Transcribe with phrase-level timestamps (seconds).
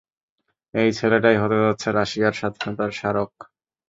[0.73, 3.31] এই ছেলেটাই হতে যাচ্ছে রাশিয়ার স্বাধীনতার স্মারক!